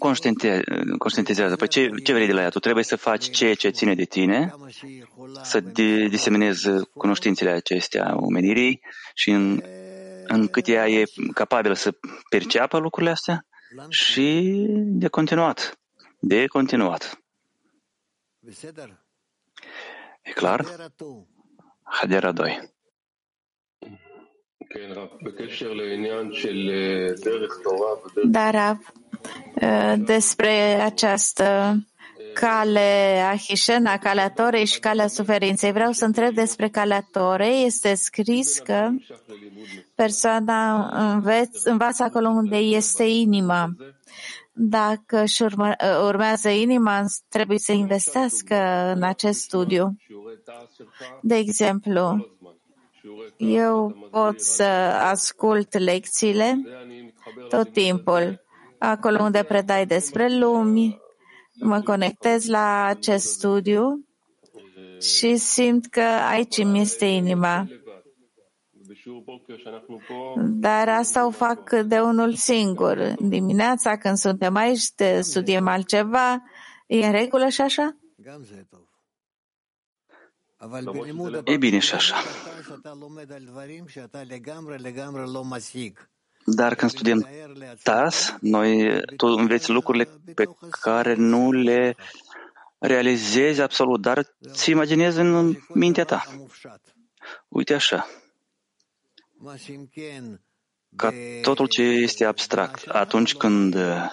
[0.97, 1.55] conștientizează.
[1.55, 2.49] Păi ce, ce vrei de la ea?
[2.49, 4.55] Tu trebuie să faci ceea ce ține de tine,
[5.43, 5.59] să
[6.09, 8.81] diseminezi cunoștințele acestea omenirii
[9.13, 9.63] și în,
[10.27, 11.03] în cât ea e
[11.33, 11.97] capabilă să
[12.29, 13.45] perceapă lucrurile astea
[13.89, 15.77] și de continuat
[16.25, 17.23] de continuat.
[20.21, 20.65] E clar?
[21.83, 22.72] Hadera 2.
[28.23, 28.79] Dar
[29.97, 31.75] despre această
[32.33, 35.71] cale a Hishena, calea Torei și calea suferinței.
[35.71, 37.65] Vreau să întreb despre calea Torei.
[37.65, 38.89] Este scris că
[39.95, 40.87] persoana
[41.63, 43.69] învață acolo unde este inima
[44.55, 48.55] dacă își urmă, urmează inima, trebuie să investească
[48.95, 49.97] în acest studiu.
[51.21, 52.27] De exemplu,
[53.37, 54.63] eu pot să
[55.01, 56.61] ascult lecțiile
[57.49, 58.41] tot timpul,
[58.77, 61.01] acolo unde predai despre lumi,
[61.53, 64.05] mă conectez la acest studiu
[64.99, 67.67] și simt că aici mi este inima.
[70.37, 73.13] Dar asta o fac de unul singur.
[73.19, 76.43] Dimineața, când suntem aici, de studiem altceva,
[76.87, 77.97] e în regulă și așa?
[81.43, 82.15] E bine și așa.
[86.45, 87.27] Dar când studiem
[87.83, 90.45] TAS, noi tu înveți lucrurile pe
[90.81, 91.95] care nu le
[92.77, 96.23] realizezi absolut, dar ți imaginezi în mintea ta.
[97.47, 98.07] Uite așa
[100.95, 102.87] ca totul ce este abstract.
[102.87, 104.11] Atunci când uh,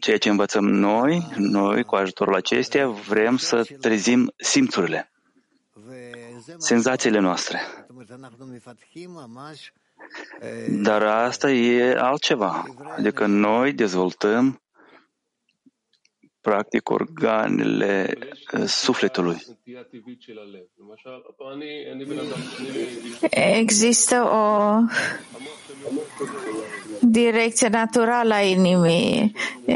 [0.00, 5.10] ceea ce învățăm noi, noi cu ajutorul acestea, vrem să trezim simțurile,
[6.58, 7.60] senzațiile noastre.
[10.68, 12.64] Dar asta e altceva.
[12.96, 14.60] Adică noi dezvoltăm
[16.40, 18.18] practic organele
[18.52, 19.42] uh, sufletului.
[23.30, 24.76] Există o
[27.00, 29.32] direcție naturală a inimii.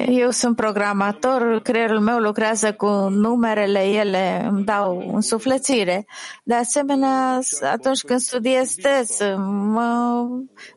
[0.09, 6.07] Eu sunt programator, creierul meu lucrează cu numerele, ele îmi dau însuflețire.
[6.45, 10.27] De asemenea, atunci când studiez test, mă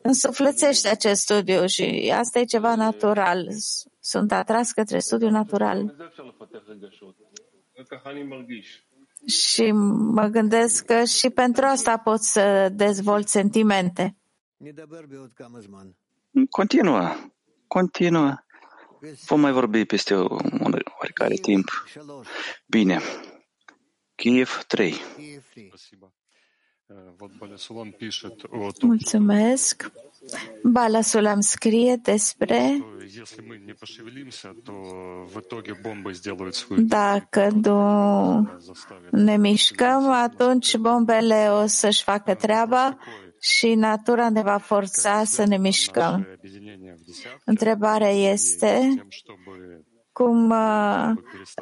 [0.02, 3.48] însuflețește acest studiu și asta e ceva natural.
[4.10, 5.94] Sunt atras către studiul natural.
[9.26, 9.70] Și
[10.12, 14.16] mă gândesc că și pentru asta pot să dezvolt sentimente.
[16.50, 17.14] Continuă,
[17.66, 18.34] continuă.
[19.26, 21.68] Vom mai vorbi peste un oricare timp.
[22.66, 23.00] Bine.
[24.14, 24.94] Kiev 3.
[28.80, 29.90] Mulțumesc.
[30.62, 32.84] Bala Sulam scrie despre
[36.76, 38.48] dacă nu
[39.10, 42.98] ne mișcăm, atunci bombele o să-și facă treaba
[43.40, 46.26] și natura ne va forța să ne mișcăm.
[47.44, 49.06] Întrebarea este
[50.18, 51.10] cum uh,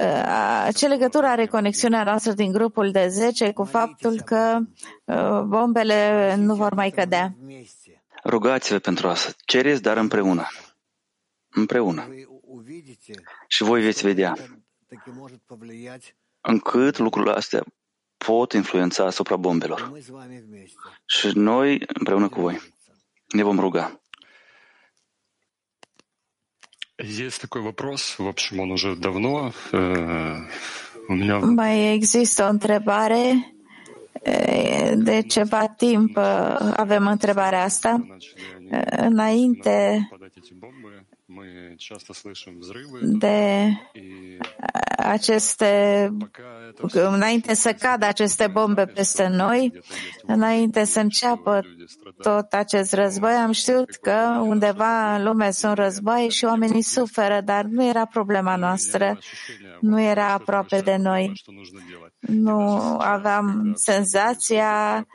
[0.01, 4.59] uh, ce legătură are conexiunea noastră din grupul de 10 cu faptul că
[5.05, 7.35] uh, bombele nu vor mai cădea.
[8.26, 9.32] Rugați-vă pentru asta.
[9.46, 10.48] Cereți, dar împreună.
[11.50, 12.08] Împreună.
[13.48, 14.36] Și voi veți vedea
[16.42, 17.64] încât lucrurile astea
[18.18, 19.92] pot influența asupra bombelor.
[21.06, 22.62] Și noi, împreună cu voi,
[23.28, 24.02] ne vom ruga.
[27.04, 29.52] Есть такой вопрос, в общем, он уже давно.
[29.72, 30.36] Э,
[31.08, 31.38] у меня...
[31.40, 33.54] Mai există o întrebare.
[34.95, 36.19] de ceva timp
[36.77, 38.07] avem întrebarea asta.
[38.97, 40.09] Înainte
[43.01, 43.69] de
[44.97, 46.11] aceste,
[46.93, 49.81] înainte să cadă aceste bombe peste noi,
[50.23, 51.61] înainte să înceapă
[52.23, 57.65] tot acest război, am știut că undeva în lume sunt război și oamenii suferă, dar
[57.65, 59.19] nu era problema noastră,
[59.81, 61.33] nu era aproape de noi.
[62.27, 65.07] Nu aveam senzația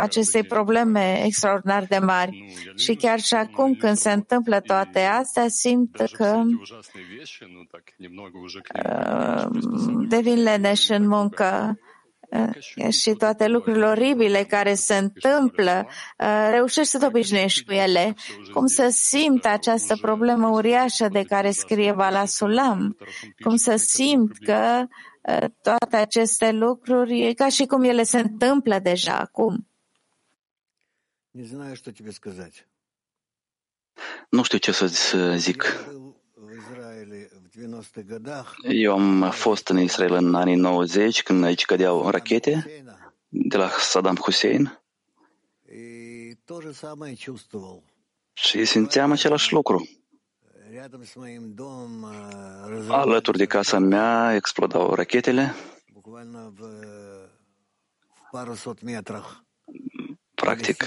[0.00, 2.54] acestei probleme extraordinar de mari.
[2.76, 6.42] Și chiar și acum, când se întâmplă toate astea, simt că
[10.08, 11.78] devin leneș în muncă
[12.90, 15.86] și toate lucrurile oribile care se întâmplă,
[16.50, 18.14] reușești să te obișnuiești cu ele.
[18.52, 22.96] Cum să simt această problemă uriașă de care scrie Vala Sulam?
[23.40, 24.86] Cum să simt că
[25.62, 29.66] toate aceste lucruri, e ca și cum ele se întâmplă deja acum.
[34.28, 34.86] Nu știu ce să
[35.36, 35.86] zic.
[38.68, 42.82] Eu am fost în Israel în anii 90, când aici cădeau rachete
[43.28, 44.80] de la Saddam Hussein
[48.32, 49.88] și simțeam același lucru.
[52.88, 55.54] Alături de casa mea explodau rachetele.
[60.34, 60.84] Practic,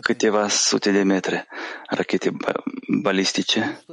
[0.00, 1.46] câteva sute de metri
[1.88, 2.36] rachete
[3.02, 3.84] balistice.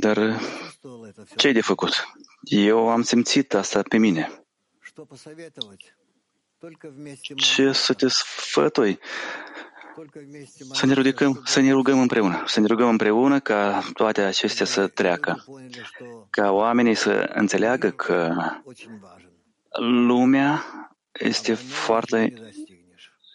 [0.00, 0.40] Dar
[1.36, 2.04] ce e de făcut?
[2.42, 4.44] Eu am simțit asta pe mine.
[7.34, 8.98] Ce să te sfătui?
[10.72, 14.86] Să ne, rugăm, să ne rugăm împreună, să ne rugăm împreună ca toate acestea să
[14.88, 15.44] treacă,
[16.30, 18.34] ca oamenii să înțeleagă că
[19.80, 20.64] lumea
[21.12, 22.32] este foarte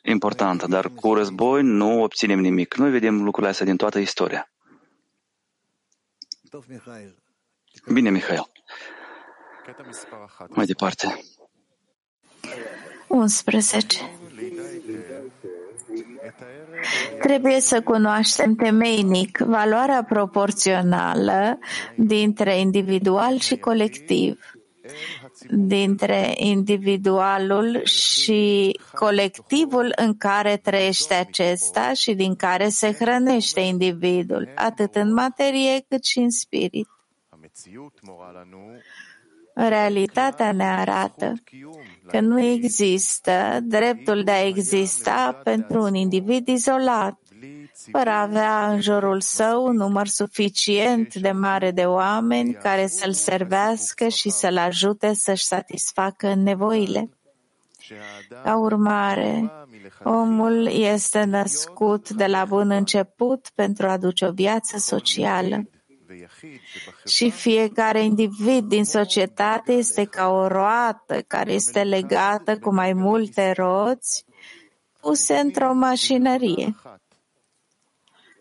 [0.01, 2.75] importantă, dar cu război nu obținem nimic.
[2.75, 4.51] Noi vedem lucrurile astea din toată istoria.
[7.93, 8.51] Bine, Mihail.
[10.49, 11.23] Mai departe.
[13.07, 14.26] 11.
[17.21, 21.59] Trebuie să cunoaștem temeinic valoarea proporțională
[21.95, 24.39] dintre individual și colectiv,
[25.49, 34.95] dintre individualul și colectivul în care trăiește acesta și din care se hrănește individul, atât
[34.95, 36.87] în materie cât și în spirit.
[39.53, 41.33] Realitatea ne arată
[42.07, 47.19] că nu există dreptul de a exista pentru un individ izolat,
[47.91, 53.13] fără a avea în jurul său un număr suficient de mare de oameni care să-l
[53.13, 57.09] servească și să-l ajute să-și satisfacă nevoile.
[58.43, 59.51] Ca urmare,
[60.03, 65.63] omul este născut de la bun început pentru a aduce o viață socială
[67.05, 73.51] și fiecare individ din societate este ca o roată care este legată cu mai multe
[73.51, 74.25] roți
[74.99, 76.75] puse într-o mașinărie.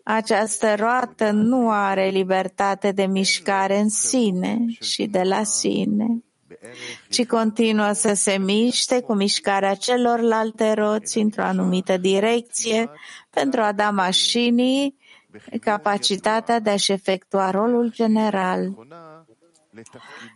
[0.05, 6.07] Această roată nu are libertate de mișcare în sine și de la sine,
[7.11, 12.91] ci continuă să se miște cu mișcarea celorlalte roți într-o anumită direcție
[13.31, 14.97] pentru a da mașinii
[15.61, 18.74] capacitatea de a-și efectua rolul general.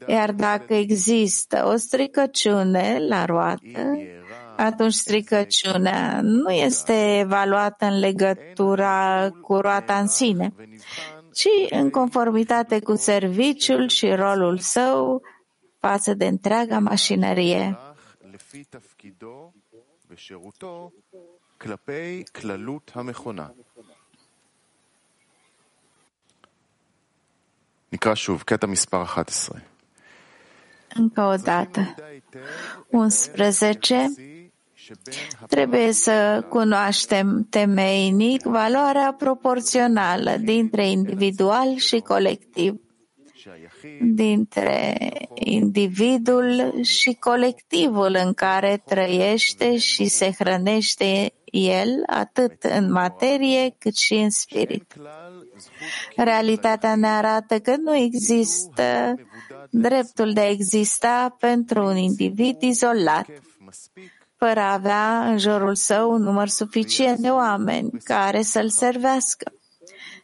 [0.07, 3.99] Iar dacă există o stricăciune la roată,
[4.57, 10.53] atunci stricăciunea nu este evaluată în legătura cu roata în sine,
[11.33, 15.23] ci în conformitate cu serviciul și rolul său
[15.79, 17.79] față de întreaga mașinărie.
[27.92, 29.64] נקרא שוב, קטע מספר 11.
[30.96, 31.96] Încă o dată.
[32.90, 34.14] 11.
[35.48, 42.80] Trebuie să cunoaștem temeinic valoarea proporțională dintre individual și colectiv,
[44.02, 44.98] dintre
[45.34, 54.15] individul și colectivul în care trăiește și se hrănește el, atât în materie cât și
[54.15, 54.95] în spirit.
[56.17, 59.15] Realitatea ne arată că nu există
[59.71, 63.27] dreptul de a exista pentru un individ izolat,
[64.37, 69.53] fără a avea în jurul său un număr suficient de oameni care să-l servească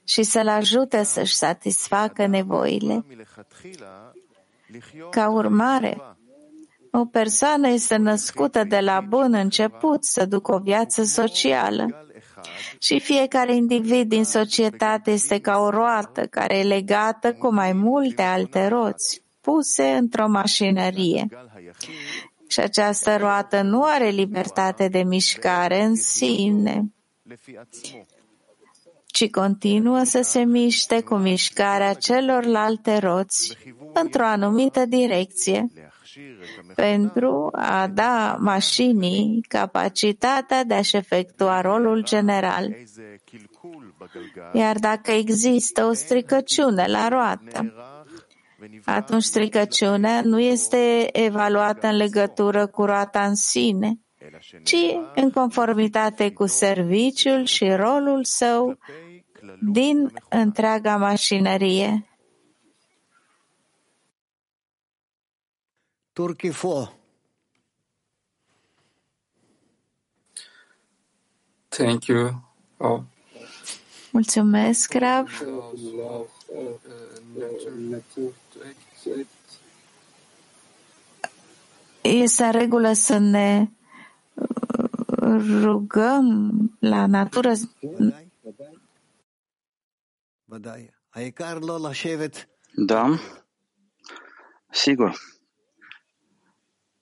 [0.05, 3.05] și să-l ajute să-și satisfacă nevoile.
[5.11, 6.17] Ca urmare,
[6.99, 12.07] o persoană este născută de la bun început să ducă o viață socială
[12.79, 18.23] și fiecare individ din societate este ca o roată care e legată cu mai multe
[18.23, 21.27] alte roți puse într-o mașinărie.
[22.49, 26.93] Și această roată nu are libertate de mișcare în sine,
[29.07, 33.57] ci continuă să se miște cu mișcarea celorlalte roți
[33.95, 35.67] într-o anumită direcție
[36.75, 42.77] pentru a da mașinii capacitatea de a-și efectua rolul general.
[44.53, 47.75] Iar dacă există o stricăciune la roată,
[48.85, 53.99] atunci stricăciunea nu este evaluată în legătură cu roata în sine,
[54.63, 54.77] ci
[55.15, 58.79] în conformitate cu serviciul și rolul său
[59.61, 62.07] din întreaga mașinărie.
[66.17, 66.89] Turkey 4.
[71.69, 72.43] Thank you.
[72.79, 73.03] Oh.
[74.13, 75.29] Mulțumesc, Rav.
[82.01, 83.69] Este în regulă să ne
[85.61, 87.53] rugăm la natură.
[92.75, 93.19] Da,
[94.71, 95.36] sigur.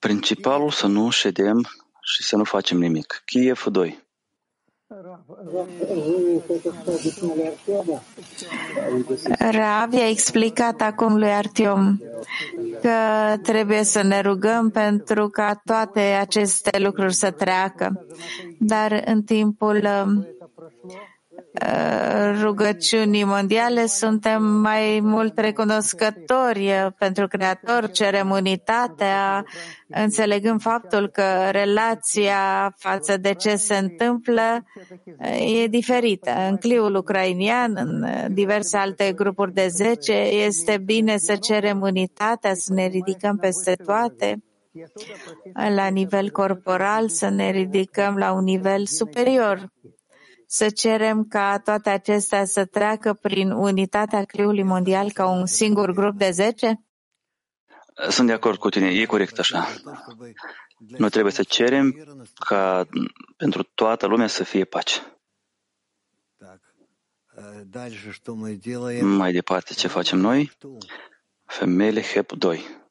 [0.05, 1.67] Principalul să nu ședem
[2.01, 3.23] și să nu facem nimic.
[3.25, 4.03] Kiev 2.
[9.39, 11.99] Rav i-a explicat acum lui Artiom
[12.83, 12.99] că
[13.43, 18.07] trebuie să ne rugăm pentru ca toate aceste lucruri să treacă.
[18.59, 20.25] Dar în timpul Uh,
[22.43, 29.45] rugăciunii mondiale, suntem mai mult recunoscători uh, pentru Creator, cerem unitatea,
[29.89, 34.65] înțelegând faptul că relația față de ce se întâmplă
[35.19, 36.31] uh, e diferită.
[36.49, 42.73] În cliul ucrainian, în diverse alte grupuri de zece, este bine să cerem unitatea, să
[42.73, 44.43] ne ridicăm peste toate
[45.75, 49.73] la nivel corporal, să ne ridicăm la un nivel superior
[50.55, 56.17] să cerem ca toate acestea să treacă prin unitatea cliului mondial ca un singur grup
[56.17, 56.85] de zece?
[58.09, 59.69] Sunt de acord cu tine, e corect așa.
[60.77, 62.05] Noi trebuie să cerem
[62.47, 62.89] ca
[63.37, 65.19] pentru toată lumea să fie pace.
[69.01, 70.53] Mai departe, ce facem noi?
[71.45, 72.84] Femeile HEP 2.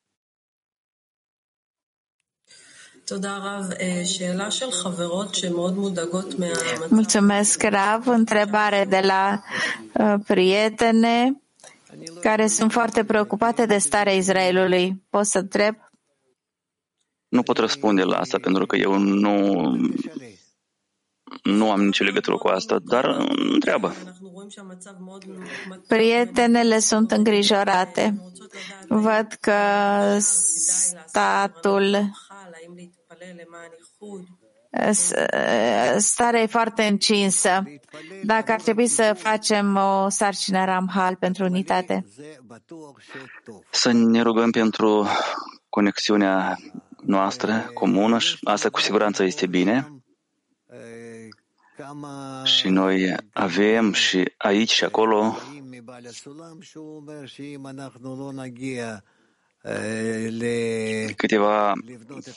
[6.90, 8.08] Mulțumesc, Rav.
[8.08, 9.44] Întrebare de la
[9.94, 11.42] uh, prietene
[12.22, 15.04] care sunt foarte preocupate de starea Israelului.
[15.10, 15.76] Pot să întreb?
[17.28, 19.70] Nu pot răspunde la asta pentru că eu nu,
[21.44, 23.94] nu am nicio legătură cu asta, dar întreabă.
[25.88, 28.22] Prietenele sunt îngrijorate.
[28.88, 29.54] Văd că
[30.20, 32.12] statul
[35.98, 37.64] starea e foarte încinsă.
[38.24, 42.06] Dacă ar trebui să facem o sarcină Ramhal pentru unitate.
[43.70, 45.08] Să ne rugăm pentru
[45.70, 46.58] conexiunea
[47.06, 49.88] noastră comună și asta cu siguranță este bine.
[52.44, 55.38] Și noi avem și aici și acolo
[61.16, 61.74] câteva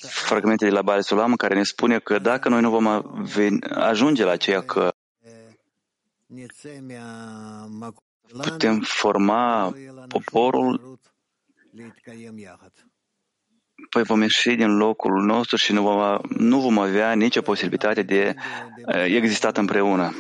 [0.01, 2.87] fragmente de la Baal Sulam care ne spune că dacă noi nu vom
[3.75, 4.93] ajunge la ceea că
[8.43, 9.75] putem forma
[10.09, 10.99] poporul,
[13.91, 18.35] păi vom ieși din locul nostru și nu vom, nu vom avea nicio posibilitate de
[19.07, 20.15] existat împreună.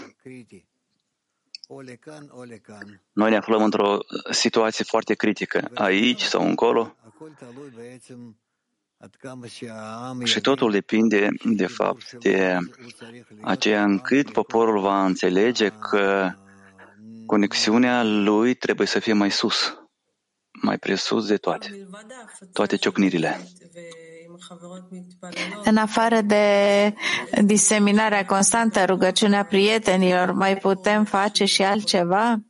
[3.12, 3.98] Noi ne aflăm într-o
[4.30, 6.96] situație foarte critică, aici sau încolo,
[10.24, 12.58] Și totul depinde, de fapt, de
[13.42, 16.32] aceea încât poporul va înțelege că
[17.26, 19.78] conexiunea lui trebuie să fie mai sus,
[20.62, 21.88] mai presus de toate,
[22.52, 23.40] toate ciocnirile.
[25.64, 26.44] În afară de
[27.42, 32.40] diseminarea constantă, rugăciunea prietenilor, mai putem face și altceva?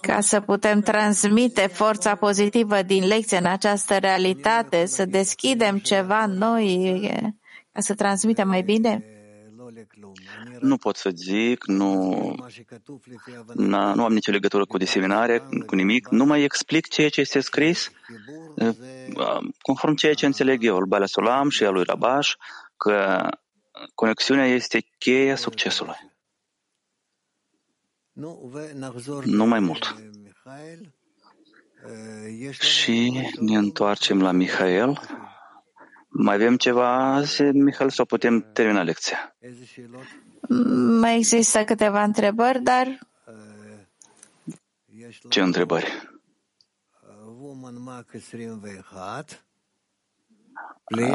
[0.00, 7.10] ca să putem transmite forța pozitivă din lecție în această realitate, să deschidem ceva noi,
[7.72, 9.13] ca să transmitem mai bine?
[10.60, 12.34] Nu pot să zic, nu,
[13.54, 17.90] nu am nicio legătură cu diseminare, cu nimic, nu mai explic ceea ce este scris,
[19.62, 22.32] conform ceea ce înțeleg eu, Bala Solam și a lui Rabash,
[22.76, 23.28] că
[23.94, 26.12] conexiunea este cheia succesului.
[29.24, 29.94] Nu mai mult.
[32.50, 35.00] Și ne întoarcem la Mihail.
[36.16, 39.36] Mai avem ceva azi, Mihail, sau putem termina lecția?
[41.00, 42.98] Mai există câteva întrebări, dar...
[45.28, 46.08] Ce întrebări?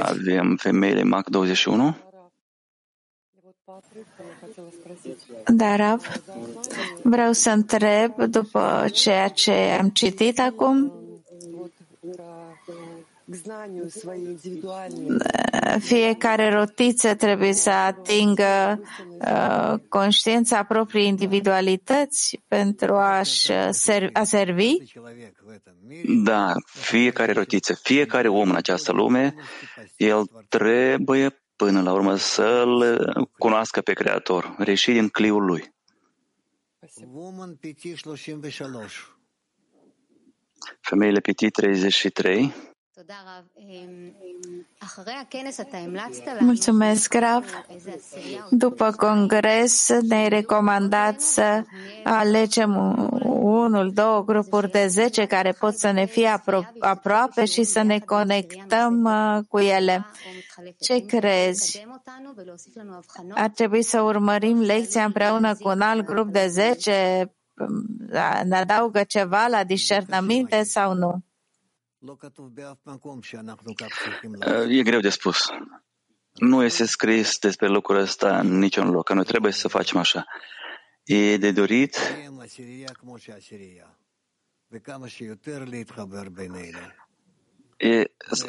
[0.01, 1.95] Avem femeile MAC 21.
[5.47, 5.99] Dar
[7.03, 10.98] vreau să întreb, după ceea ce am citit acum,
[15.79, 18.81] fiecare rotiță trebuie să atingă
[19.19, 24.73] uh, conștiința propriei individualități pentru a-și servi, a servi?
[26.23, 29.35] Da, fiecare rotiță, fiecare om în această lume,
[29.97, 32.99] el trebuie până la urmă să-L
[33.37, 35.73] cunoască pe Creator, reși din cliul Lui.
[40.81, 42.53] Femeile Piti 33
[46.39, 47.45] Mulțumesc, Rav.
[48.49, 51.63] După congres ne-ai recomandat să
[52.03, 52.95] alegem
[53.41, 57.99] unul, două grupuri de zece care pot să ne fie apro- aproape și să ne
[57.99, 60.05] conectăm uh, cu ele.
[60.79, 61.85] Ce crezi?
[63.33, 67.31] Ar trebui să urmărim lecția împreună cu un alt grup de zece?
[68.43, 71.23] Ne adaugă ceva la discernăminte sau nu?
[74.69, 75.49] E greu de spus.
[76.33, 80.25] Nu este scris despre lucrul ăsta în niciun loc, că noi trebuie să facem așa.
[81.03, 81.97] E de dorit
[87.79, 88.03] e,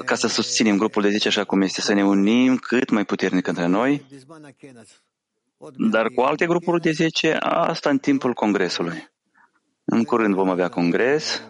[0.04, 3.46] ca să susținem grupul de 10 așa cum este, să ne unim cât mai puternic
[3.46, 4.06] între noi,
[5.90, 9.10] dar cu alte grupuri de 10, asta în timpul congresului.
[9.84, 11.42] În curând vom avea congres,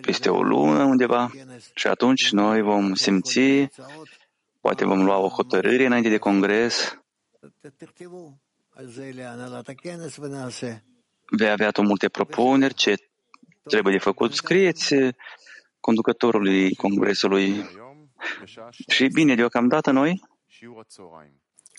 [0.00, 1.30] peste o lună undeva
[1.74, 3.68] și atunci noi vom simți,
[4.60, 6.98] poate vom lua o hotărâre înainte de congres.
[11.30, 12.94] Vei avea tu multe propuneri, ce
[13.62, 14.94] trebuie de făcut, scrieți
[15.80, 17.64] conducătorului congresului.
[18.88, 20.22] Și bine, deocamdată noi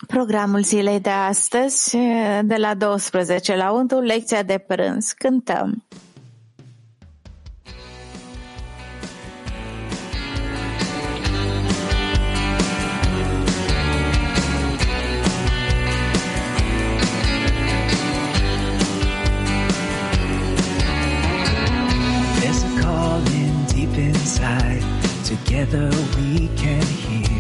[0.08, 1.98] Programul zilei de astăzi,
[2.44, 5.12] de la 12 la 1, lecția de prânz.
[5.12, 5.84] Cântăm.
[23.98, 24.84] Inside
[25.24, 27.40] together we can hear.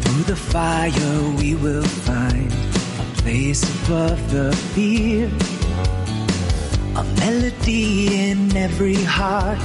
[0.00, 5.28] Through the fire we will find a place above the fear.
[6.94, 9.58] A melody in every heart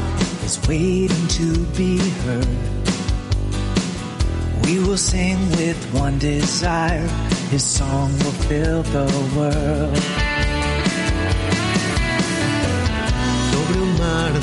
[0.44, 2.48] is waiting to be heard.
[4.66, 7.08] We will sing with one desire,
[7.52, 10.29] His song will fill the world.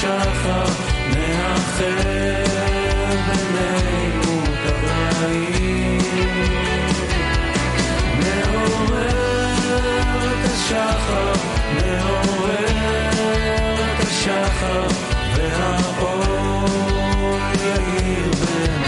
[0.00, 0.64] שחר
[1.14, 2.44] מאחר
[3.26, 5.98] בינינו כבראים.
[8.18, 9.08] מעורר
[10.30, 11.32] את השחר,
[11.74, 12.64] מעורר
[13.74, 14.86] את השחר,
[15.36, 16.68] והאור
[17.54, 18.87] יאיר בינינו.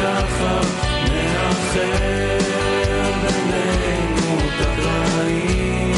[0.00, 0.60] שחר
[1.12, 2.38] מאחר
[3.22, 5.92] בינינו את הקרעים.